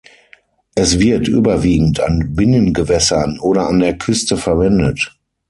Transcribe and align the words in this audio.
Es 0.73 0.97
wird 0.97 1.27
überwiegend 1.27 1.99
an 1.99 2.33
Binnengewässern 2.33 3.39
oder 3.39 3.67
an 3.69 3.77
der 3.81 3.99
Küste 3.99 4.35
verwendet. 4.35 5.15